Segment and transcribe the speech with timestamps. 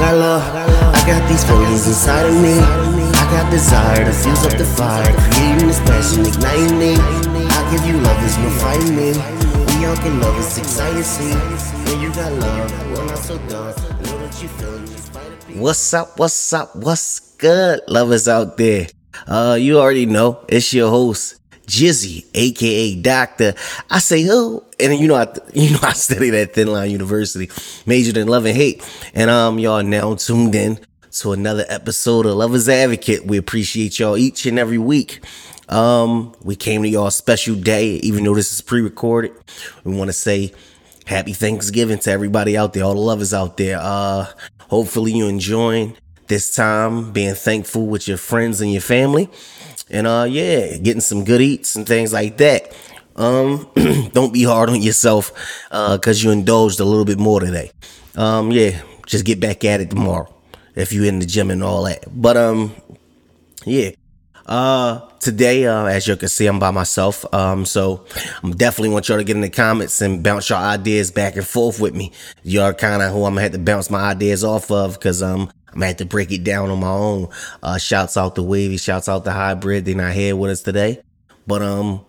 [0.00, 0.42] got love,
[0.96, 2.56] I got these feelings inside of me.
[2.58, 6.96] I got desire to fuse up the fire, creating this passion, igniting me.
[6.96, 9.12] I give you love, there's no fighting me.
[9.76, 11.34] We all can love, it's exciting, see.
[11.90, 13.36] When you got love, we're not so.
[13.36, 15.60] Know that you.
[15.60, 16.18] What's up?
[16.18, 16.74] What's up?
[16.76, 18.86] What's good, lovers out there?
[19.26, 21.39] Uh, you already know it's your host,
[21.70, 23.54] Jizzy, aka Doctor.
[23.88, 27.48] I say who, and you know I, you know I studied at Thin Line University,
[27.86, 28.82] majored in love and hate,
[29.14, 30.80] and um, y'all now tuned in
[31.12, 33.24] to another episode of Lovers Advocate.
[33.24, 35.20] We appreciate y'all each and every week.
[35.68, 39.32] Um, we came to y'all special day, even though this is pre-recorded.
[39.84, 40.52] We want to say
[41.06, 43.78] happy Thanksgiving to everybody out there, all the lovers out there.
[43.80, 44.26] Uh,
[44.62, 49.28] hopefully you enjoying this time, being thankful with your friends and your family,
[49.90, 52.76] and uh, yeah, getting some good eats and things like that.
[53.16, 53.68] Um,
[54.12, 55.32] don't be hard on yourself,
[55.70, 57.70] uh, cause you indulged a little bit more today.
[58.16, 60.32] Um, yeah, just get back at it tomorrow
[60.74, 62.04] if you're in the gym and all that.
[62.10, 62.74] But um,
[63.64, 63.90] yeah.
[64.46, 67.24] Uh, today, uh, as you can see, I'm by myself.
[67.32, 68.04] Um, so
[68.42, 71.46] I'm definitely want y'all to get in the comments and bounce your ideas back and
[71.46, 72.10] forth with me.
[72.42, 75.52] Y'all kind of who I'm gonna have to bounce my ideas off of because um
[75.72, 77.28] I'm gonna have to break it down on my own.
[77.62, 79.84] Uh, shouts out to Wavy, shouts out to Hybrid.
[79.84, 81.00] They're not here with us today,
[81.46, 82.04] but um,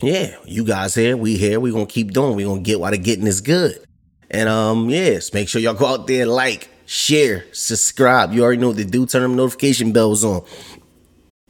[0.00, 1.58] yeah, you guys here, we here.
[1.60, 2.36] We gonna keep doing.
[2.36, 3.82] We gonna get while the getting is good.
[4.30, 8.32] And um, yes, make sure y'all go out there like, share, subscribe.
[8.32, 9.06] You already know what to do.
[9.06, 10.44] Turn them notification bells on.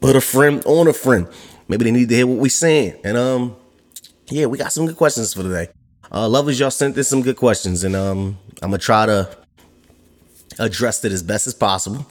[0.01, 1.27] Put a friend on a friend.
[1.69, 3.01] Maybe they need to hear what we saying.
[3.03, 3.57] And um,
[4.31, 5.69] yeah, we got some good questions for today.
[6.12, 9.37] Uh, lovers, y'all sent us some good questions, and um, I'm gonna try to
[10.58, 12.06] address it as best as possible.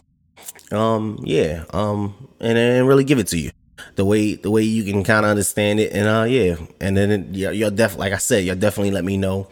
[0.71, 3.51] Um, yeah, um, and and really give it to you
[3.95, 7.11] the way the way you can kind of understand it, and uh, yeah, and then
[7.11, 9.47] it, y'all definitely, like I said, y'all definitely let me know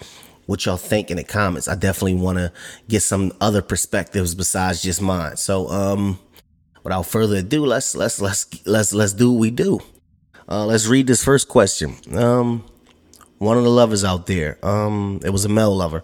[0.46, 1.68] what y'all think in the comments.
[1.68, 2.52] I definitely want to
[2.88, 5.38] get some other perspectives besides just mine.
[5.38, 6.20] So, um,
[6.84, 9.80] without further ado, let's let's let's let's let's do what we do.
[10.48, 11.96] Uh, let's read this first question.
[12.14, 12.66] Um,
[13.38, 14.58] one of the lovers out there.
[14.64, 16.04] Um, it was a male lover.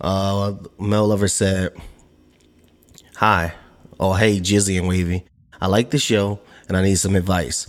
[0.00, 1.72] Uh, male lover said,
[3.16, 3.54] "Hi,
[4.00, 5.24] oh hey, Jizzy and Wavy.
[5.60, 7.66] I like the show and I need some advice.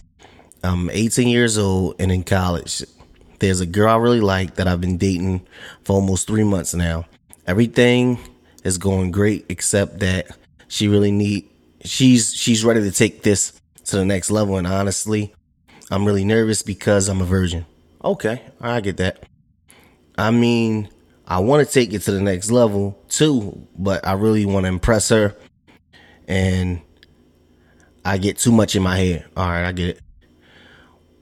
[0.64, 2.84] I'm 18 years old and in college.
[3.40, 5.46] There's a girl I really like that I've been dating
[5.84, 7.06] for almost three months now.
[7.46, 8.18] Everything
[8.64, 10.36] is going great except that
[10.68, 11.48] she really need
[11.84, 13.54] she's she's ready to take this
[13.86, 15.34] to the next level and honestly,
[15.92, 17.66] I'm really nervous because I'm a virgin.
[18.04, 19.24] Okay, I get that.
[20.18, 20.90] I mean,
[21.28, 24.70] I want to take it to the next level too, but I really want to
[24.70, 25.36] impress her
[26.28, 26.82] and
[28.04, 29.26] I get too much in my head.
[29.36, 30.02] All right, I get it.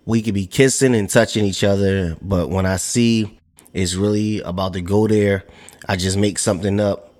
[0.05, 3.39] We could be kissing and touching each other, but when I see
[3.73, 5.45] it's really about to go there,
[5.87, 7.13] I just make something up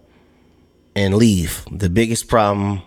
[0.96, 1.66] and leave.
[1.72, 2.82] The biggest problem,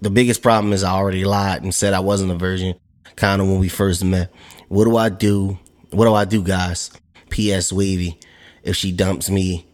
[0.00, 2.76] the biggest problem is I already lied and said I wasn't a virgin,
[3.16, 4.32] kind of when we first met.
[4.68, 5.58] What do I do?
[5.90, 6.90] What do I do, guys?
[7.28, 7.72] P.S.
[7.72, 8.18] Wavy,
[8.66, 9.64] if she dumps me,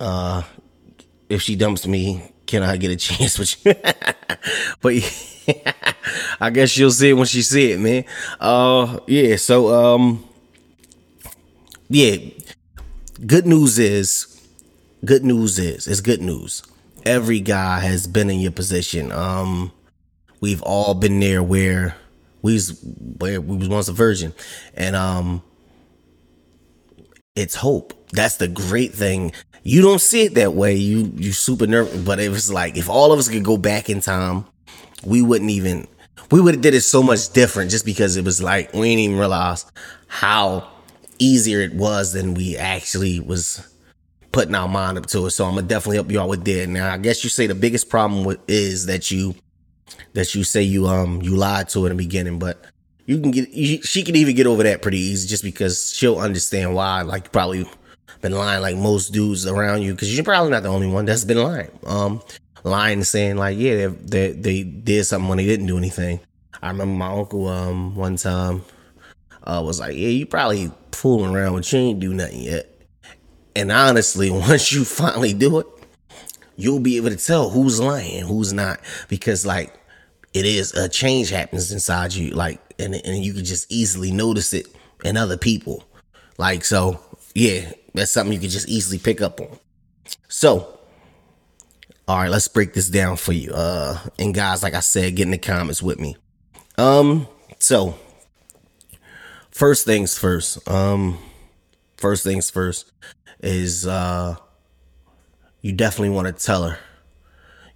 [0.00, 0.42] uh,
[1.28, 3.74] if she dumps me, can I get a chance with you?
[4.80, 4.94] but
[6.40, 8.04] I guess she'll see it when she see it, man.
[8.40, 9.36] Uh, yeah.
[9.36, 10.24] So, um,
[11.88, 12.16] yeah.
[13.26, 14.40] Good news is,
[15.04, 16.62] good news is, it's good news.
[17.04, 19.10] Every guy has been in your position.
[19.10, 19.72] Um,
[20.40, 21.96] we've all been there where
[22.42, 22.80] we was
[23.18, 24.34] where we was once a virgin,
[24.74, 25.42] and um,
[27.38, 27.94] it's hope.
[28.12, 29.32] That's the great thing.
[29.62, 30.74] You don't see it that way.
[30.74, 33.88] You you super nervous, but it was like if all of us could go back
[33.88, 34.44] in time,
[35.04, 35.86] we wouldn't even
[36.30, 39.00] we would have did it so much different just because it was like we didn't
[39.00, 39.64] even realize
[40.08, 40.68] how
[41.18, 43.66] easier it was than we actually was
[44.32, 45.30] putting our mind up to it.
[45.30, 46.68] So I'm gonna definitely help you out with that.
[46.68, 49.34] Now I guess you say the biggest problem with is that you
[50.14, 52.64] that you say you um you lied to in the beginning, but
[53.08, 56.18] you can get you, she can even get over that pretty easy just because she'll
[56.18, 57.00] understand why.
[57.00, 57.66] Like probably
[58.20, 61.24] been lying like most dudes around you because you're probably not the only one that's
[61.24, 61.70] been lying.
[61.86, 62.20] Um,
[62.64, 66.20] lying saying like yeah they, they they did something when they didn't do anything.
[66.62, 68.62] I remember my uncle um one time
[69.44, 72.78] uh was like yeah you probably fooling around but you ain't do nothing yet.
[73.56, 75.66] And honestly, once you finally do it,
[76.56, 79.72] you'll be able to tell who's lying, who's not, because like
[80.34, 84.52] it is a change happens inside you, like and and you can just easily notice
[84.52, 84.66] it
[85.04, 85.84] in other people.
[86.36, 87.00] Like so,
[87.34, 89.58] yeah, that's something you can just easily pick up on.
[90.28, 90.78] So,
[92.06, 93.52] all right, let's break this down for you.
[93.52, 96.16] Uh, and guys, like I said, get in the comments with me.
[96.76, 97.26] Um,
[97.58, 97.98] so
[99.50, 100.68] first things first.
[100.68, 101.18] Um,
[101.96, 102.92] first things first
[103.40, 104.36] is uh
[105.60, 106.78] you definitely want to tell her.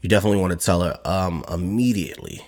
[0.00, 2.46] You definitely want to tell her um immediately.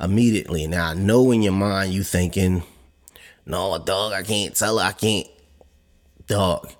[0.00, 0.66] Immediately.
[0.66, 2.62] Now I know in your mind you thinking,
[3.44, 5.28] no, dog, I can't tell her, I can't.
[6.26, 6.72] Dog.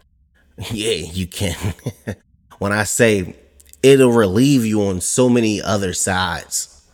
[0.73, 1.73] Yeah, you can.
[2.59, 3.35] when I say
[3.83, 6.87] it'll relieve you on so many other sides.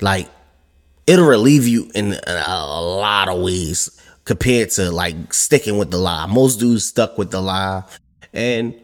[0.00, 0.28] Like
[1.06, 5.98] it'll relieve you in a, a lot of ways compared to like sticking with the
[5.98, 6.26] lie.
[6.26, 7.84] Most dudes stuck with the lie
[8.32, 8.74] and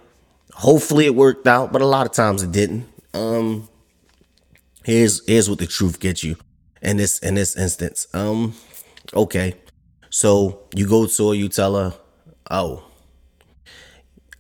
[0.53, 2.87] hopefully it worked out, but a lot of times it didn't.
[3.13, 3.69] Um
[4.85, 6.37] here's here's what the truth gets you
[6.83, 8.07] in this in this instance.
[8.13, 8.55] Um
[9.15, 9.55] okay.
[10.11, 11.95] So you go to her, you tell her,
[12.51, 12.85] "Oh,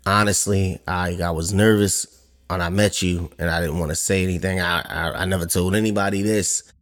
[0.06, 2.06] honestly, I I was nervous
[2.48, 4.60] when I met you, and I didn't want to say anything.
[4.60, 6.72] I, I, I never told anybody this,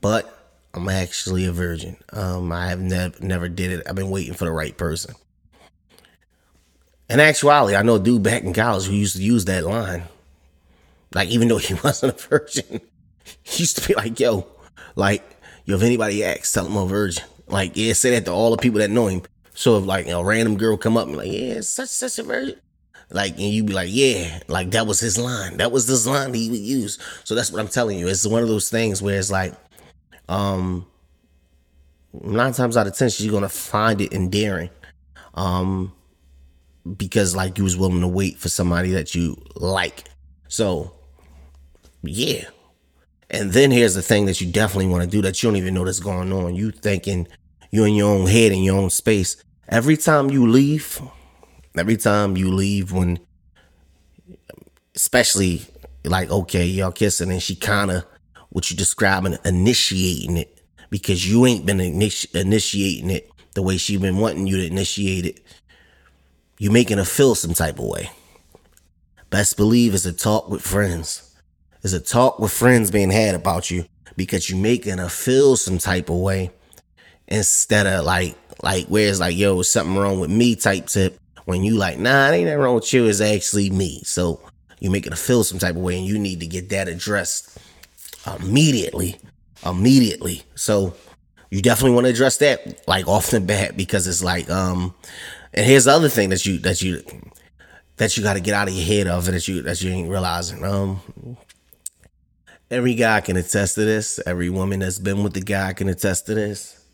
[0.00, 1.96] but I'm actually a virgin.
[2.12, 3.86] Um, I have never never did it.
[3.88, 5.14] I've been waiting for the right person.
[7.08, 10.04] In actuality, I know a dude back in college who used to use that line.
[11.14, 12.80] Like, even though he wasn't a virgin,
[13.42, 14.46] he used to be like, yo,
[14.96, 15.22] like,
[15.64, 17.24] yo, if anybody asks, tell him I'm a virgin.
[17.46, 19.22] Like, yeah, say that to all the people that know him.
[19.54, 22.56] So if like a random girl come up and like, yeah, such such a virgin.
[23.10, 25.58] Like, and you be like, yeah, like that was his line.
[25.58, 26.98] That was this line he would use.
[27.24, 28.08] So that's what I'm telling you.
[28.08, 29.52] It's one of those things where it's like,
[30.28, 30.86] um,
[32.12, 34.70] nine times out of ten, she's gonna find it endearing.
[35.34, 35.92] Um,
[36.96, 40.04] because like you was willing to wait for somebody that you like.
[40.48, 40.94] So,
[42.02, 42.44] yeah.
[43.32, 45.74] And then here's the thing that you definitely want to do that you don't even
[45.74, 46.54] know that's going on.
[46.54, 47.26] You thinking
[47.70, 49.42] you're in your own head in your own space.
[49.68, 51.00] Every time you leave,
[51.76, 53.18] every time you leave when
[54.94, 55.62] especially
[56.04, 58.04] like okay y'all kissing and she kind of
[58.50, 63.96] what you describing initiating it because you ain't been initi- initiating it the way she
[63.96, 65.40] been wanting you to initiate it
[66.58, 68.10] you making her feel some type of way
[69.30, 71.31] best believe it's a talk with friends
[71.82, 73.84] it's a talk with friends being had about you
[74.16, 76.50] because you making her feel some type of way
[77.28, 81.62] instead of like like where it's like yo something wrong with me type tip when
[81.62, 83.06] you like, nah, it ain't nothing wrong with you.
[83.06, 84.02] It's actually me.
[84.04, 84.40] So
[84.80, 87.58] you it a feel some type of way, and you need to get that addressed
[88.40, 89.18] immediately.
[89.64, 90.42] Immediately.
[90.54, 90.94] So
[91.50, 94.94] you definitely want to address that like off the bat because it's like, um,
[95.54, 97.02] and here's the other thing that you that you
[97.96, 100.10] that you got to get out of your head of that you that you ain't
[100.10, 100.64] realizing.
[100.64, 101.00] Um,
[102.72, 104.18] every guy can attest to this.
[104.26, 106.84] Every woman that's been with the guy can attest to this.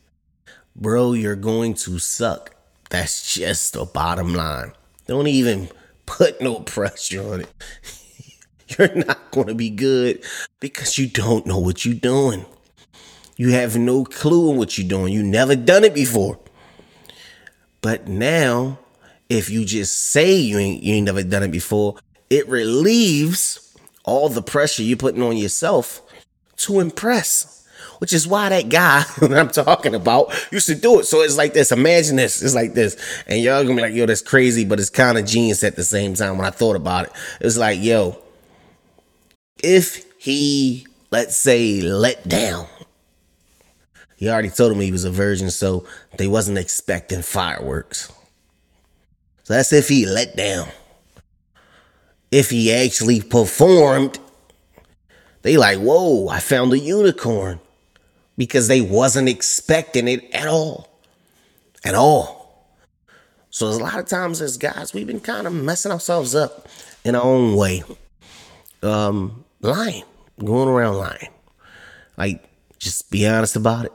[0.74, 2.54] Bro, you're going to suck
[2.90, 4.72] that's just the bottom line.
[5.06, 5.68] Don't even
[6.06, 7.52] put no pressure on it.
[8.78, 10.22] You're not going to be good
[10.60, 12.44] because you don't know what you're doing.
[13.38, 15.10] You have no clue on what you're doing.
[15.10, 16.38] You never done it before.
[17.80, 18.78] But now,
[19.30, 21.96] if you just say you ain't you ain't never done it before,
[22.28, 23.67] it relieves
[24.08, 26.02] all the pressure you're putting on yourself
[26.56, 27.58] to impress
[27.98, 31.04] which is why that guy that I'm talking about used to do it.
[31.04, 31.72] So it's like this.
[31.72, 32.42] Imagine this.
[32.42, 32.96] It's like this.
[33.26, 35.84] And y'all gonna be like, yo, that's crazy, but it's kind of genius at the
[35.84, 37.12] same time when I thought about it.
[37.40, 38.18] It's like, yo,
[39.62, 42.66] if he, let's say, let down,
[44.16, 48.12] he already told him he was a virgin, so they wasn't expecting fireworks.
[49.44, 50.68] So that's if he let down.
[52.30, 54.18] If he actually performed,
[55.42, 57.60] they like, whoa, I found a unicorn
[58.36, 60.88] because they wasn't expecting it at all.
[61.84, 62.38] At all.
[63.50, 66.68] So a lot of times as guys, we've been kind of messing ourselves up
[67.04, 67.82] in our own way.
[68.82, 70.04] Um, lying,
[70.38, 71.30] going around lying.
[72.16, 72.44] Like,
[72.78, 73.92] just be honest about it.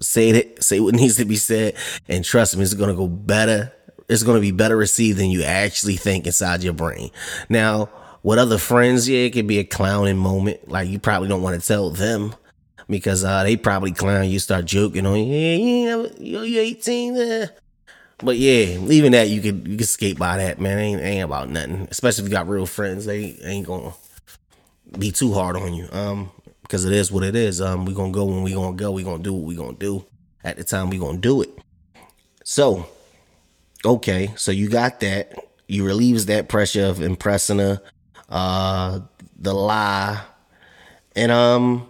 [0.00, 1.74] Say it, say what needs to be said,
[2.08, 3.72] and trust me, it's gonna go better.
[4.08, 7.10] It's gonna be better received than you actually think inside your brain.
[7.48, 7.90] Now,
[8.22, 10.68] with other friends, yeah, it could be a clowning moment.
[10.68, 12.34] Like you probably don't want to tell them
[12.88, 15.24] because uh, they probably clown you, start joking on you.
[15.24, 17.16] Yeah, you you 18.
[17.16, 17.46] Uh.
[18.18, 20.78] But yeah, even that you can you can skate by that, man.
[20.78, 21.86] Ain't, ain't about nothing.
[21.90, 23.92] Especially if you got real friends, they ain't gonna
[24.98, 25.88] be too hard on you.
[25.92, 26.30] Um,
[26.62, 27.60] because it is what it is.
[27.60, 28.90] Um, we gonna go when we gonna go.
[28.90, 30.04] We gonna do what we gonna do
[30.44, 31.50] at the time we gonna do it.
[32.44, 32.86] So,
[33.84, 35.34] okay, so you got that.
[35.66, 37.82] You relieves that pressure of impressing her,
[38.30, 39.00] uh,
[39.38, 40.22] the lie,
[41.14, 41.88] and um,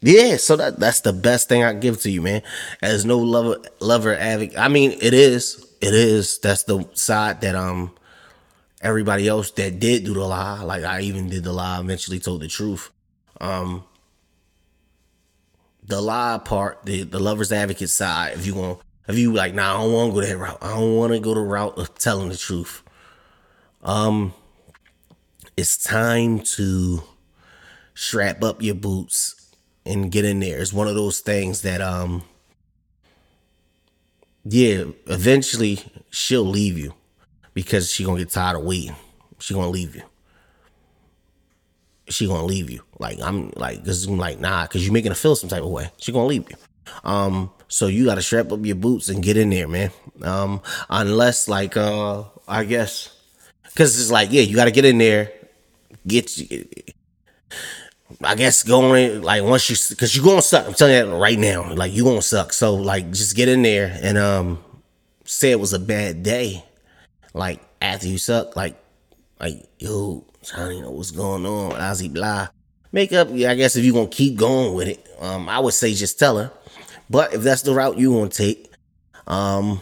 [0.00, 2.42] yeah, so that that's the best thing I give to you, man.
[2.82, 6.38] As no lover lover advocate, I mean, it is, it is.
[6.38, 7.92] That's the side that um
[8.80, 12.42] everybody else that did do the lie, like I even did the lie, eventually told
[12.42, 12.90] the truth.
[13.40, 13.84] Um,
[15.84, 18.34] the lie part, the the lover's advocate side.
[18.34, 20.58] If you want, if you like, nah, I don't want to go that route.
[20.60, 22.82] I don't want to go the route of telling the truth.
[23.82, 24.34] Um,
[25.56, 27.02] it's time to
[27.94, 30.60] strap up your boots and get in there.
[30.60, 32.22] It's one of those things that um
[34.44, 36.94] yeah, eventually she'll leave you
[37.54, 38.94] because she gonna get tired of waiting.
[39.40, 40.02] She gonna leave you.
[42.08, 42.82] She gonna leave you.
[42.98, 45.70] Like I'm like cause I'm like nah, cause you're making her feel some type of
[45.70, 45.90] way.
[45.96, 46.56] She gonna leave you.
[47.04, 49.90] Um, so you gotta strap up your boots and get in there, man.
[50.22, 53.14] Um, unless like uh, I guess,
[53.74, 55.32] cause it's like yeah, you gotta get in there,
[56.06, 56.30] get.
[58.22, 60.66] I guess going like once you, cause you gonna suck.
[60.66, 61.72] I'm telling you that right now.
[61.74, 62.52] Like you gonna suck.
[62.52, 64.64] So like just get in there and um,
[65.24, 66.64] say it was a bad day.
[67.34, 68.76] Like after you suck, like
[69.38, 71.72] like yo, Johnny, know what's going on?
[71.72, 72.48] Ozzy blah.
[72.90, 73.28] Make up.
[73.30, 76.18] Yeah, I guess if you gonna keep going with it, um, I would say just
[76.18, 76.50] tell her.
[77.10, 78.72] But if that's the route you want to take,
[79.26, 79.80] um,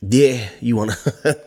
[0.00, 1.40] yeah, you want to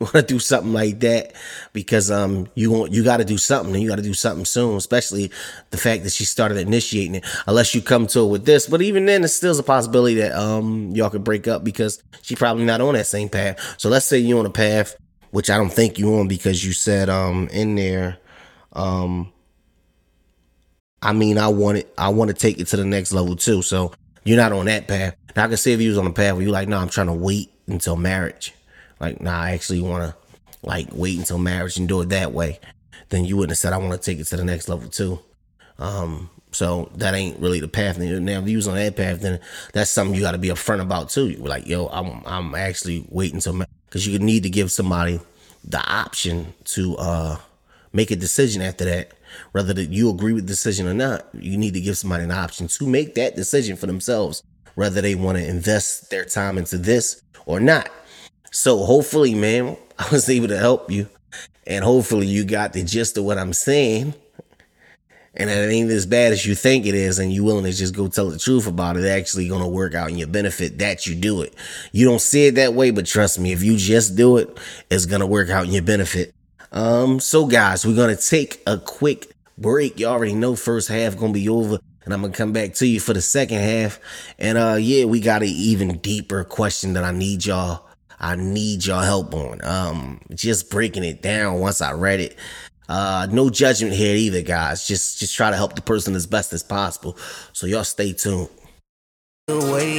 [0.00, 1.32] want to do something like that
[1.72, 4.44] because um you want you got to do something and you got to do something
[4.44, 5.30] soon, especially
[5.70, 7.26] the fact that she started initiating it.
[7.46, 10.32] Unless you come to it with this, but even then, it's still a possibility that
[10.32, 13.74] um y'all could break up because she probably not on that same path.
[13.78, 14.96] So let's say you're on a path
[15.30, 18.18] which I don't think you on because you said um in there
[18.72, 19.32] um
[21.04, 21.92] I mean, I want it.
[21.98, 23.62] I want to take it to the next level too.
[23.62, 23.92] So
[24.24, 25.14] you're not on that path.
[25.36, 26.88] Now I can see if you was on a path where you're like, no, I'm
[26.88, 28.54] trying to wait until marriage.
[29.00, 30.16] Like, nah, I actually want to
[30.62, 32.58] like wait until marriage and do it that way.
[33.10, 35.20] Then you wouldn't have said I want to take it to the next level too.
[35.78, 37.98] Um, so that ain't really the path.
[37.98, 39.40] Now, if you was on that path, then
[39.72, 41.28] that's something you got to be upfront about too.
[41.28, 45.20] You're like, yo, I'm I'm actually waiting until because you need to give somebody
[45.64, 47.36] the option to uh
[47.92, 49.12] make a decision after that
[49.52, 52.30] whether that you agree with the decision or not, you need to give somebody an
[52.30, 54.42] option to make that decision for themselves,
[54.74, 57.90] whether they want to invest their time into this or not.
[58.50, 61.08] So hopefully, man, I was able to help you.
[61.66, 64.14] And hopefully you got the gist of what I'm saying.
[65.36, 67.92] And it ain't as bad as you think it is, and you willing to just
[67.92, 71.16] go tell the truth about it, actually gonna work out in your benefit that you
[71.16, 71.54] do it.
[71.90, 74.56] You don't see it that way, but trust me, if you just do it,
[74.90, 76.32] it's gonna work out in your benefit.
[76.72, 79.98] Um, so guys, we're gonna take a quick break.
[79.98, 83.00] You already know first half gonna be over, and I'm gonna come back to you
[83.00, 84.00] for the second half.
[84.38, 87.86] And uh, yeah, we got an even deeper question that I need y'all.
[88.18, 89.62] I need y'all help on.
[89.64, 92.38] Um, just breaking it down once I read it.
[92.88, 94.86] Uh, no judgment here either, guys.
[94.86, 97.16] Just just try to help the person as best as possible.
[97.52, 98.48] So y'all stay tuned.
[99.46, 99.94] The way,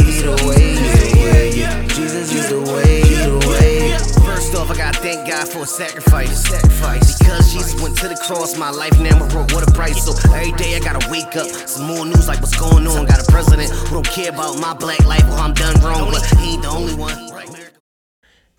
[4.68, 6.44] Off, I thank God for a sacrifice.
[6.44, 7.20] sacrifice.
[7.20, 10.04] Because Jesus went to the cross, my life now wrote what a price.
[10.04, 13.06] So every day I gotta wake up, some more news like what's going on.
[13.06, 16.26] Got a president who don't care about my black life or I'm done wrong, but
[16.40, 17.16] he ain't the only one.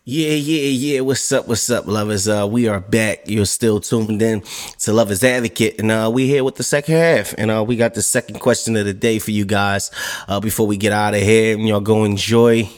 [0.09, 1.01] Yeah, yeah, yeah.
[1.01, 1.49] What's up?
[1.49, 2.29] What's up, lovers?
[2.29, 3.23] Uh, we are back.
[3.27, 4.45] You're still tuned in
[4.79, 7.95] to Lovers Advocate, and uh, we here with the second half, and uh, we got
[7.95, 9.91] the second question of the day for you guys.
[10.29, 12.71] Uh, before we get out of here, and y'all go enjoy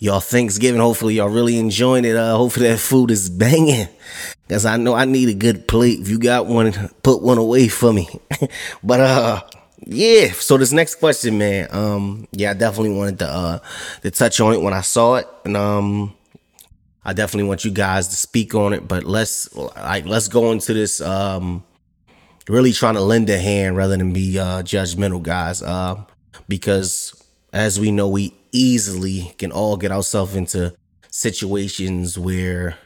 [0.00, 0.80] y'all Thanksgiving.
[0.80, 2.16] Hopefully y'all really enjoying it.
[2.16, 3.86] Uh, hopefully that food is banging.
[4.48, 6.00] Cause I know I need a good plate.
[6.00, 6.72] If you got one,
[7.04, 8.08] put one away for me.
[8.82, 9.42] but uh
[9.86, 11.68] yeah, so this next question, man.
[11.70, 13.58] Um, yeah, I definitely wanted to uh
[14.02, 15.28] to touch on it when I saw it.
[15.44, 16.14] And um
[17.04, 20.74] I definitely want you guys to speak on it, but let's like let's go into
[20.74, 21.62] this um
[22.48, 25.62] really trying to lend a hand rather than be uh judgmental guys.
[25.62, 26.02] Uh
[26.48, 27.14] because
[27.52, 30.74] as we know, we easily can all get ourselves into
[31.10, 32.76] situations where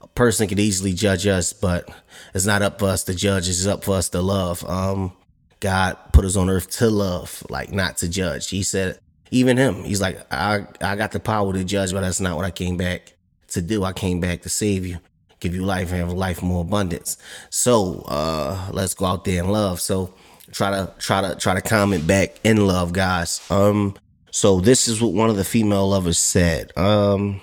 [0.00, 1.88] a person can easily judge us, but
[2.34, 4.64] it's not up for us to judge, it's up for us to love.
[4.68, 5.12] Um,
[5.60, 8.50] God put us on earth to love, like not to judge.
[8.50, 8.98] He said,
[9.30, 12.44] even him, he's like, I, I got the power to judge, but that's not what
[12.44, 13.14] I came back
[13.48, 13.82] to do.
[13.82, 14.98] I came back to save you,
[15.40, 17.16] give you life and have life more abundance.
[17.50, 19.80] So, uh, let's go out there and love.
[19.80, 20.12] So,
[20.52, 23.40] try to try to try to comment back in love, guys.
[23.50, 23.96] Um,
[24.34, 26.76] so this is what one of the female lovers said.
[26.76, 27.40] Um,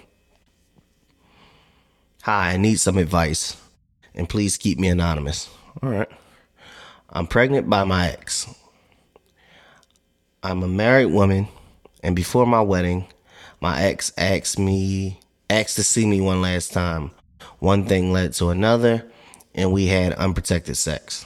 [2.22, 3.56] hi, I need some advice,
[4.14, 5.50] and please keep me anonymous.
[5.82, 6.10] All right.
[7.10, 8.54] I'm pregnant by my ex.
[10.44, 11.48] I'm a married woman,
[12.04, 13.08] and before my wedding,
[13.62, 17.12] my ex asked me asked to see me one last time.
[17.60, 19.10] One thing led to another,
[19.56, 21.26] and we had unprotected sex.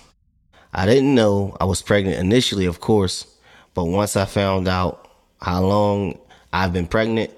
[0.72, 3.26] I didn't know I was pregnant initially, of course,
[3.74, 5.05] but once I found out
[5.46, 6.18] how long
[6.52, 7.30] I've been pregnant,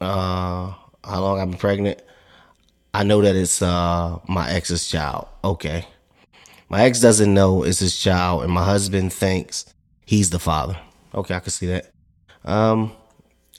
[0.00, 0.74] uh,
[1.04, 2.02] how long I've been pregnant,
[2.92, 5.28] I know that it's uh, my ex's child.
[5.44, 5.86] Okay.
[6.68, 9.72] My ex doesn't know it's his child, and my husband thinks
[10.06, 10.76] he's the father.
[11.14, 11.92] Okay, I can see that.
[12.44, 12.90] Um,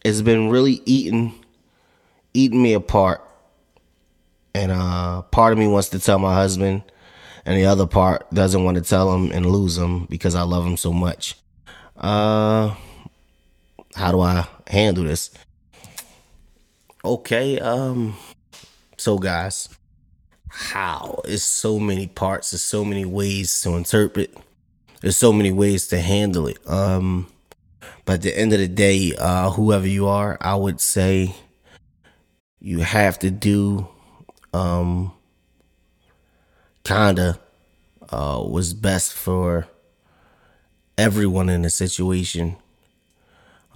[0.03, 1.33] it's been really eating,
[2.33, 3.21] eating me apart
[4.53, 6.83] and uh, part of me wants to tell my husband,
[7.45, 10.65] and the other part doesn't want to tell him and lose him because I love
[10.67, 11.37] him so much.
[11.95, 12.75] Uh,
[13.95, 15.29] how do I handle this?
[17.05, 18.15] Okay, um,
[18.97, 19.69] so guys,
[20.49, 21.21] how?
[21.35, 22.51] So many parts.
[22.51, 24.35] There's so many ways to interpret.
[25.01, 26.57] There's so many ways to handle it.
[26.69, 27.27] Um,
[28.05, 31.35] but at the end of the day, uh, whoever you are, I would say
[32.59, 33.87] you have to do
[34.53, 35.11] um
[36.85, 37.37] kinda
[38.09, 39.67] uh was best for
[40.97, 42.55] everyone in the situation.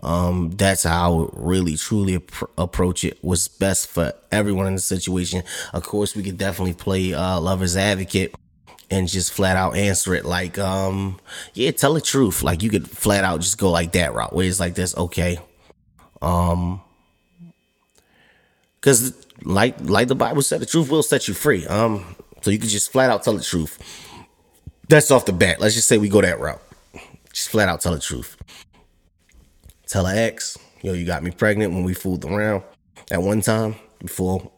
[0.04, 3.24] Um, that's how I would really truly ap- approach it.
[3.24, 5.44] Was best for everyone in the situation.
[5.74, 8.36] Of course, we could definitely play uh, lover's advocate
[8.89, 11.20] and just flat out answer it like, um,
[11.54, 12.44] yeah, tell the truth.
[12.44, 14.96] Like you could flat out just go like that route where it's like this.
[14.96, 15.39] Okay,
[16.22, 16.82] um,
[18.80, 19.13] because
[19.44, 21.66] like like the Bible said, the truth will set you free.
[21.68, 23.77] Um, so you can just flat out tell the truth.
[24.89, 25.60] That's off the bat.
[25.60, 26.62] Let's just say we go that route.
[27.34, 28.38] Just flat out tell the truth.
[29.88, 32.63] Tell her ex, yo, you got me pregnant when we fooled around
[33.10, 34.51] at one time before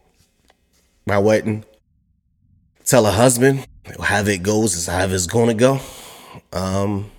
[1.06, 1.64] my wedding.
[2.84, 3.66] Tell her husband,
[4.00, 5.78] how it goes is how it's gonna go.
[6.52, 7.10] Um,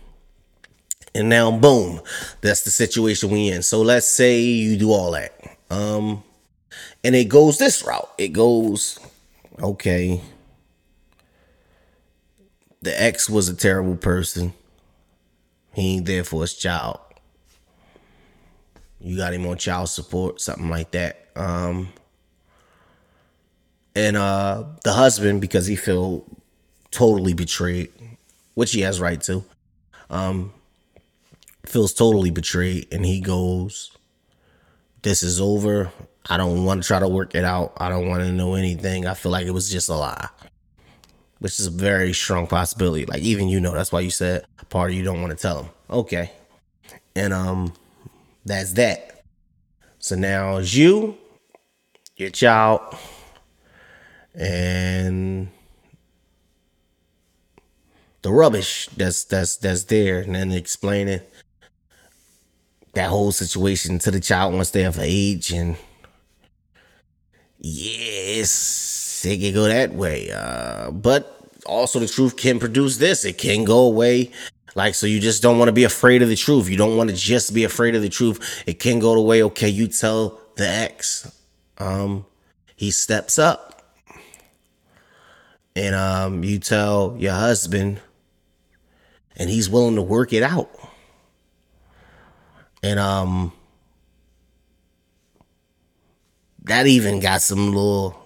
[1.15, 2.01] and now boom,
[2.41, 3.63] that's the situation we in.
[3.63, 5.33] So let's say you do all that.
[5.69, 6.23] Um,
[7.03, 8.09] and it goes this route.
[8.17, 8.99] It goes,
[9.61, 10.21] okay,
[12.81, 14.53] the ex was a terrible person.
[15.73, 16.99] He ain't there for his child.
[19.01, 21.27] You got him on child support, something like that.
[21.35, 21.89] Um,
[23.95, 26.25] and uh, the husband, because he feel
[26.91, 27.91] totally betrayed,
[28.53, 29.43] which he has right to,
[30.09, 30.53] um,
[31.65, 33.91] feels totally betrayed, and he goes,
[35.01, 35.91] "This is over.
[36.29, 37.73] I don't want to try to work it out.
[37.77, 39.07] I don't want to know anything.
[39.07, 40.29] I feel like it was just a lie."
[41.39, 43.07] Which is a very strong possibility.
[43.07, 45.63] Like even you know, that's why you said part of you don't want to tell
[45.63, 45.71] him.
[45.89, 46.31] Okay.
[47.15, 47.73] And um
[48.45, 49.23] that's that.
[49.99, 51.17] So now it's you,
[52.15, 52.81] your child,
[54.33, 55.49] and
[58.21, 61.21] the rubbish that's that's that's there, and then explaining
[62.93, 65.77] that whole situation to the child once they're of age, and
[67.59, 70.31] yes, it can go that way.
[70.31, 73.23] Uh, but also, the truth can produce this.
[73.23, 74.31] It can go away.
[74.75, 76.69] Like, so you just don't want to be afraid of the truth.
[76.69, 78.63] You don't want to just be afraid of the truth.
[78.65, 81.31] It can go the way, okay, you tell the ex,
[81.77, 82.25] um,
[82.75, 83.67] he steps up.
[85.75, 88.01] And um, you tell your husband,
[89.37, 90.69] and he's willing to work it out.
[92.83, 93.53] And um,
[96.63, 98.20] that even got some little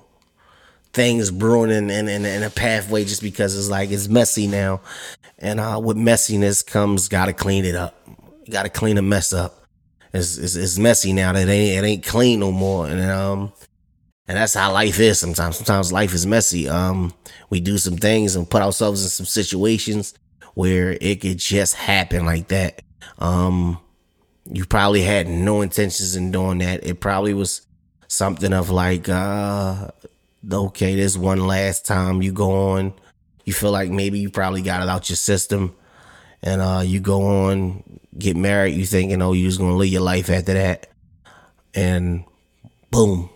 [0.96, 4.82] things brewing in, in, in, in, a pathway just because it's like it's messy now.
[5.38, 7.96] And uh, with messiness comes gotta clean it up.
[8.50, 9.66] Gotta clean a mess up.
[10.14, 12.88] It's, it's, it's messy now that ain't, it ain't clean no more.
[12.88, 13.52] And um
[14.28, 15.58] and that's how life is sometimes.
[15.58, 16.70] Sometimes life is messy.
[16.70, 17.14] Um
[17.50, 20.14] we do some things and put ourselves in some situations
[20.54, 22.82] where it could just happen like that.
[23.20, 23.80] Um
[24.50, 26.86] you probably had no intentions in doing that.
[26.86, 27.68] It probably was
[28.08, 29.90] something of like uh
[30.52, 32.94] okay, this one last time you go on,
[33.46, 35.76] you feel like maybe you probably got it out your system,
[36.42, 40.02] and uh, you go on, get married, you thinking, oh, you're just gonna live your
[40.02, 40.88] life after that,
[41.74, 42.26] and
[42.92, 43.30] boom,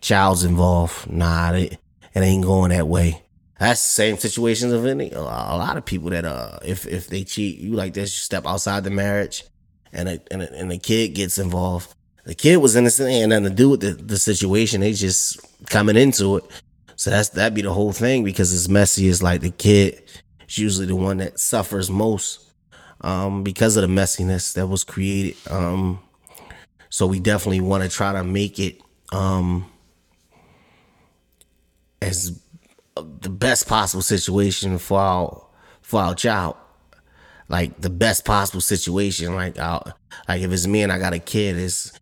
[0.00, 1.10] child's involved.
[1.10, 1.78] Nah, it,
[2.14, 3.22] it ain't going that way.
[3.58, 7.24] That's the same situations of any a lot of people that uh if if they
[7.24, 9.44] cheat you like this, you step outside the marriage,
[9.92, 11.94] and a, and a, and the kid gets involved.
[12.24, 14.80] The kid was innocent, and nothing to do with the, the situation.
[14.80, 16.44] They just coming into it.
[16.96, 19.08] So that's that'd be the whole thing because it's messy.
[19.08, 20.02] It's like the kid
[20.48, 22.52] is usually the one that suffers most
[23.00, 25.36] um, because of the messiness that was created.
[25.50, 26.00] Um,
[26.90, 28.80] so we definitely want to try to make it
[29.12, 29.70] um,
[32.02, 32.40] as
[32.96, 35.46] the best possible situation for our
[35.80, 36.56] for our child.
[37.48, 39.34] Like the best possible situation.
[39.34, 39.94] Like our,
[40.28, 41.98] like if it's me and I got a kid, is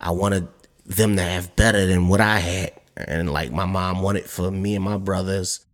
[0.00, 0.48] I wanted
[0.86, 4.74] them to have better than what I had and like my mom wanted for me
[4.74, 5.64] and my brothers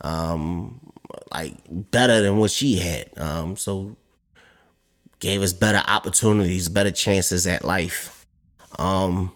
[0.00, 0.80] um
[1.32, 3.10] like better than what she had.
[3.18, 3.96] Um so
[5.20, 8.26] gave us better opportunities better chances at life.
[8.78, 9.32] Um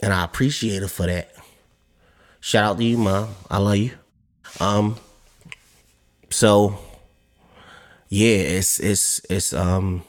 [0.00, 1.32] and i appreciate her for that.
[2.40, 3.92] Shout out to you mom i love you.
[4.60, 4.96] Um
[6.30, 6.78] so
[8.08, 10.04] yeah it's it's it's um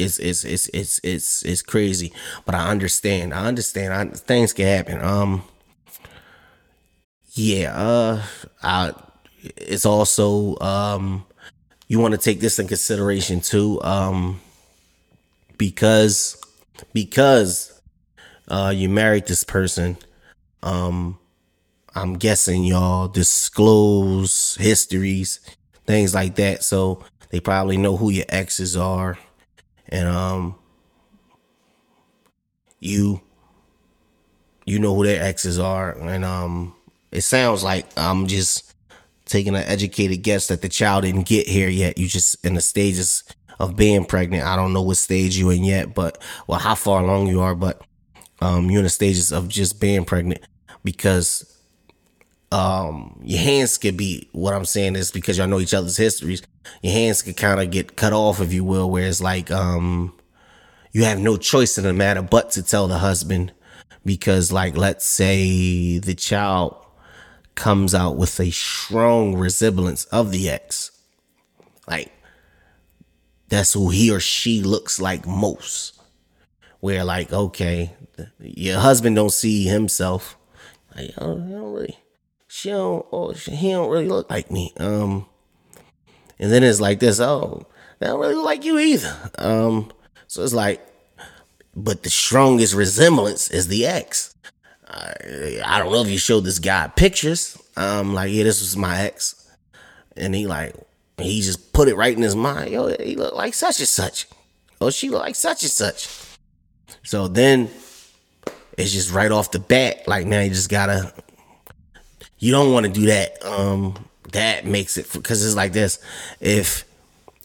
[0.00, 2.12] it's it's it's it's it's it's crazy.
[2.46, 3.34] But I understand.
[3.34, 3.94] I understand.
[3.94, 5.02] I, things can happen.
[5.02, 5.42] Um,
[7.34, 8.22] Yeah, uh,
[8.62, 8.92] I,
[9.56, 11.24] it's also um,
[11.88, 14.40] you want to take this in consideration too, um,
[15.58, 16.36] because
[16.92, 17.80] because
[18.48, 19.96] uh, you married this person.
[20.62, 21.18] Um,
[21.94, 25.40] I'm guessing y'all disclose histories,
[25.86, 26.62] things like that.
[26.64, 29.18] So they probably know who your exes are,
[29.90, 30.54] and um,
[32.78, 33.20] you
[34.64, 36.74] you know who their exes are, and um,
[37.12, 38.74] it sounds like I'm just
[39.26, 41.98] taking an educated guess that the child didn't get here yet.
[41.98, 43.24] You just in the stages
[43.58, 44.44] of being pregnant.
[44.44, 47.54] I don't know what stage you in yet, but well, how far along you are,
[47.54, 47.82] but
[48.40, 50.40] um, you're in the stages of just being pregnant
[50.82, 51.59] because
[52.52, 56.42] um, your hands could be what I'm saying is because y'all know each other's histories.
[56.82, 60.12] Your hands could kind of get cut off, if you will, where it's like um,
[60.92, 63.52] you have no choice in the matter but to tell the husband
[64.04, 66.76] because, like, let's say the child
[67.54, 70.90] comes out with a strong resemblance of the ex,
[71.86, 72.10] like
[73.48, 76.00] that's who he or she looks like most.
[76.80, 77.92] Where like, okay,
[78.38, 80.36] your husband don't see himself.
[80.96, 81.98] Like, oh, he don't really,
[82.50, 84.72] she don't, oh, he don't really look like me.
[84.76, 85.24] Um,
[86.40, 87.64] and then it's like this, oh,
[88.00, 89.16] they don't really look like you either.
[89.38, 89.92] Um,
[90.26, 90.84] so it's like,
[91.76, 94.34] but the strongest resemblance is the ex.
[94.88, 97.56] I, I don't know if you showed this guy pictures.
[97.76, 99.48] Um, like, yeah, this was my ex.
[100.16, 100.74] And he like,
[101.18, 102.72] he just put it right in his mind.
[102.72, 104.26] Yo, he look like such and such.
[104.80, 106.08] Oh, she look like such and such.
[107.04, 107.70] So then
[108.76, 111.14] it's just right off the bat, like now you just gotta
[112.40, 113.44] you don't want to do that.
[113.44, 113.94] Um
[114.32, 115.98] that makes it because it's like this.
[116.40, 116.84] If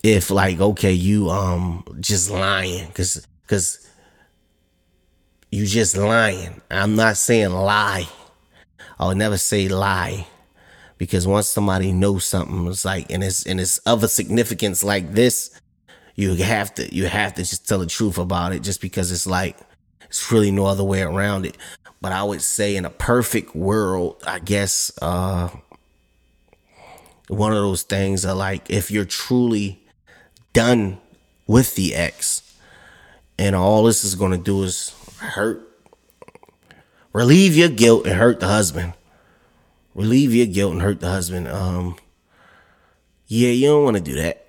[0.03, 3.87] if like okay, you um just lying because because
[5.51, 6.61] you just lying.
[6.69, 8.07] I'm not saying lie.
[8.99, 10.27] I'll never say lie
[10.97, 15.13] because once somebody knows something, it's like and it's and it's of a significance like
[15.13, 15.59] this,
[16.15, 19.27] you have to you have to just tell the truth about it just because it's
[19.27, 19.57] like
[20.07, 21.57] it's really no other way around it.
[22.01, 25.49] But I would say in a perfect world, I guess uh
[27.27, 29.81] one of those things are like if you're truly
[30.53, 30.99] done
[31.47, 32.55] with the ex
[33.37, 35.67] and all this is going to do is hurt
[37.13, 38.93] relieve your guilt and hurt the husband.
[39.95, 41.47] Relieve your guilt and hurt the husband.
[41.47, 41.95] Um
[43.27, 44.44] yeah you don't want to do that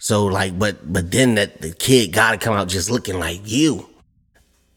[0.00, 3.88] so like but but then that the kid gotta come out just looking like you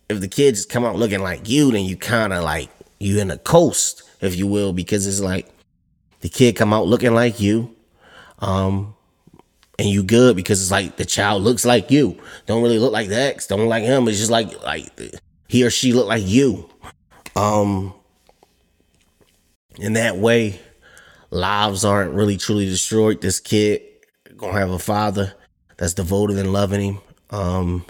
[0.09, 3.19] if the kid just come out looking like you then you kind of like you
[3.19, 5.49] in a coast if you will because it's like
[6.21, 7.75] the kid come out looking like you
[8.39, 8.93] um
[9.79, 12.17] and you good because it's like the child looks like you.
[12.45, 13.47] Don't really look like the ex.
[13.47, 14.07] Don't like him.
[14.07, 14.91] It's just like like
[15.47, 16.69] he or she look like you.
[17.35, 17.93] Um,
[19.79, 20.59] in that way,
[21.31, 23.21] lives aren't really truly destroyed.
[23.21, 23.81] This kid
[24.43, 25.33] gonna have a father
[25.77, 26.99] that's devoted and loving him.
[27.29, 27.85] Um,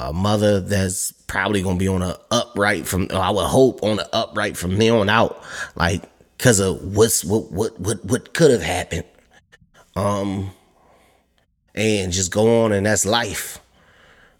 [0.00, 3.08] a mother that's probably gonna be on a upright from.
[3.12, 5.42] I would hope on the upright from there on out,
[5.76, 6.02] like
[6.42, 9.04] because of what's what what what what could have happened
[9.94, 10.50] um
[11.74, 13.60] and just go on and that's life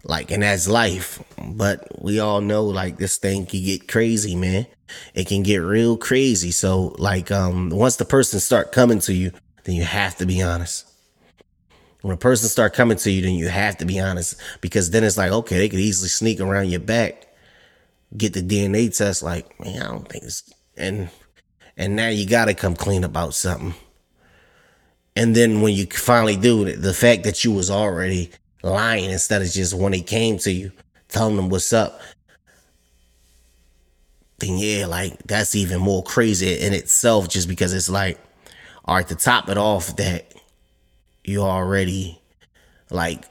[0.03, 4.67] like and that's life but we all know like this thing can get crazy man
[5.13, 9.31] it can get real crazy so like um once the person start coming to you
[9.63, 10.89] then you have to be honest.
[12.01, 15.05] When a person start coming to you then you have to be honest because then
[15.05, 17.27] it's like okay they could easily sneak around your back
[18.17, 21.09] get the dna test like man i don't think it's and
[21.77, 23.73] and now you gotta come clean about something.
[25.15, 28.31] And then when you finally do it, the fact that you was already
[28.63, 30.71] lying instead of just when he came to you,
[31.07, 31.99] telling them what's up,
[34.39, 38.19] then yeah, like that's even more crazy in itself, just because it's like,
[38.87, 40.33] right, to top it off, that
[41.23, 42.21] you already
[42.89, 43.25] like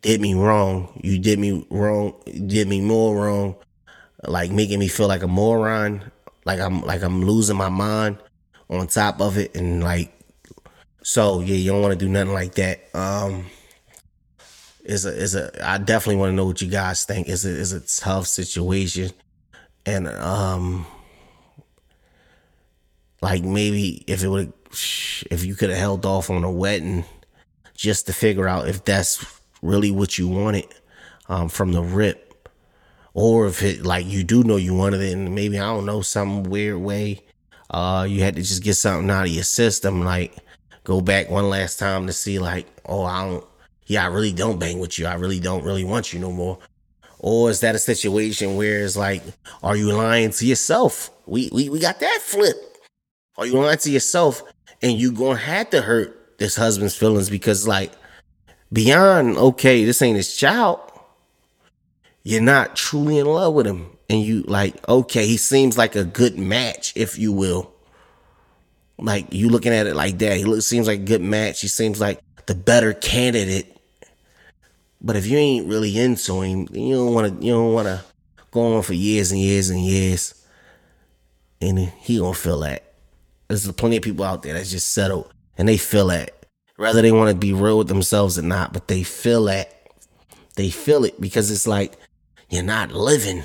[0.00, 0.98] did me wrong.
[1.02, 2.14] You did me wrong.
[2.46, 3.56] Did me more wrong.
[4.24, 6.10] Like making me feel like a moron.
[6.44, 8.18] Like I'm like I'm losing my mind
[8.70, 10.12] on top of it and like
[11.02, 13.46] so yeah you don't want to do nothing like that um
[14.84, 17.50] is a is a I definitely want to know what you guys think is a
[17.50, 19.10] is a tough situation
[19.84, 20.86] and um
[23.22, 24.52] like maybe if it would
[25.30, 27.04] if you could have held off on a wedding
[27.74, 30.66] just to figure out if that's really what you wanted
[31.28, 32.48] um from the rip
[33.14, 36.02] or if it like you do know you wanted it and maybe I don't know
[36.02, 37.22] some weird way
[37.70, 40.34] uh, you had to just get something out of your system, like
[40.82, 43.44] go back one last time to see, like, oh, I don't,
[43.86, 45.06] yeah, I really don't bang with you.
[45.06, 46.58] I really don't really want you no more.
[47.20, 49.22] Or is that a situation where it's like,
[49.62, 51.10] are you lying to yourself?
[51.26, 52.69] We we, we got that flip.
[53.40, 54.44] Are you lying to yourself
[54.82, 57.90] and you gonna have to hurt this husband's feelings because like
[58.72, 60.78] beyond okay, this ain't his child.
[62.22, 63.96] You're not truly in love with him.
[64.08, 67.72] And you like, okay, he seems like a good match, if you will.
[68.98, 70.36] Like you looking at it like that.
[70.36, 71.60] He looks seems like a good match.
[71.62, 73.80] He seems like the better candidate
[75.02, 77.46] but if you ain't really into him, you don't want to.
[77.46, 78.04] You don't want to
[78.50, 80.34] go on for years and years and years,
[81.60, 82.89] and he gonna feel that.
[83.50, 86.46] There's plenty of people out there that's just settled, and they feel that.
[86.78, 89.74] Rather they want to be real with themselves or not, but they feel that.
[90.54, 91.94] They feel it because it's like
[92.48, 93.42] you're not living.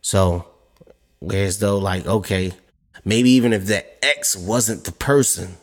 [0.00, 0.48] So,
[1.18, 2.52] whereas though, like, okay,
[3.04, 5.58] maybe even if the ex wasn't the person,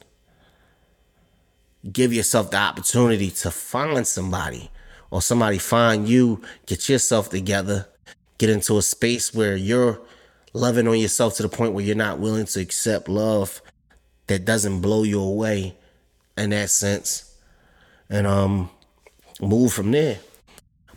[1.92, 4.70] give yourself the opportunity to find somebody
[5.10, 7.88] or somebody find you, get yourself together,
[8.38, 10.00] get into a space where you're
[10.56, 13.62] loving on yourself to the point where you're not willing to accept love
[14.28, 15.76] that doesn't blow you away
[16.38, 17.36] in that sense.
[18.10, 18.70] And um
[19.42, 20.20] move from there.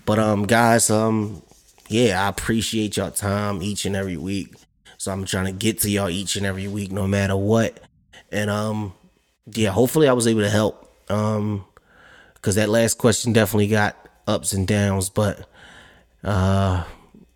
[0.05, 1.43] But um guys um
[1.89, 4.55] yeah i appreciate y'all time each and every week.
[4.97, 7.81] So i'm trying to get to y'all each and every week no matter what.
[8.31, 8.93] And um
[9.55, 10.85] yeah, hopefully I was able to help.
[11.09, 11.65] Um,
[12.35, 15.49] because that last question definitely got ups and downs, but
[16.23, 16.85] uh,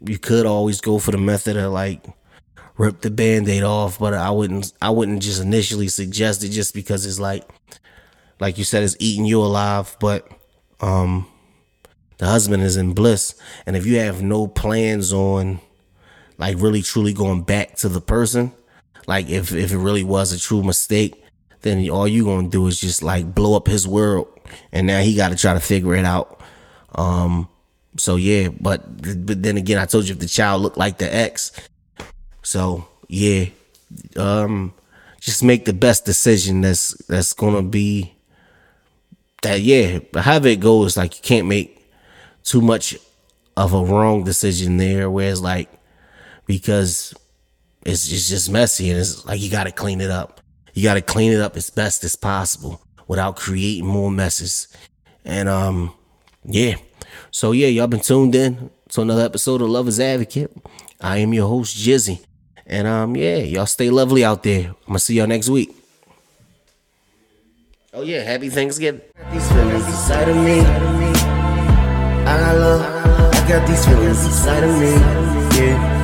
[0.06, 2.04] you could always go for the method of like
[2.78, 7.06] rip the band-aid off, but I wouldn't I wouldn't just initially suggest it just because
[7.06, 7.44] it's like
[8.40, 10.28] like you said, it's eating you alive, but
[10.80, 11.26] um
[12.18, 13.34] the husband is in bliss.
[13.66, 15.60] And if you have no plans on
[16.38, 18.52] like really truly going back to the person,
[19.06, 21.22] like if if it really was a true mistake,
[21.62, 24.28] then all you gonna do is just like blow up his world,
[24.72, 26.40] and now he got to try to figure it out.
[26.94, 27.48] Um,
[27.96, 28.82] so yeah, but
[29.26, 31.52] but then again, I told you if the child looked like the ex,
[32.42, 33.46] so yeah,
[34.16, 34.72] um,
[35.20, 38.14] just make the best decision that's that's gonna be
[39.42, 39.98] that yeah.
[40.12, 41.86] But However it goes, like you can't make
[42.44, 42.96] too much
[43.56, 45.10] of a wrong decision there.
[45.10, 45.68] Whereas like
[46.46, 47.14] because
[47.84, 50.40] it's, it's just messy and it's like you got to clean it up.
[50.74, 54.68] You got to clean it up as best as possible without creating more messes.
[55.24, 55.94] And um,
[56.44, 56.76] yeah.
[57.34, 60.50] So yeah, y'all been tuned in to another episode of Lovers Advocate.
[61.00, 62.22] I am your host Jizzy,
[62.66, 64.66] and um, yeah, y'all stay lovely out there.
[64.68, 65.74] I'm gonna see y'all next week.
[67.94, 69.00] Oh yeah, happy Thanksgiving.
[69.32, 70.60] These feelings inside of me.
[70.60, 73.34] I got love.
[73.34, 74.90] I got these feelings inside of me.
[75.56, 76.01] Yeah.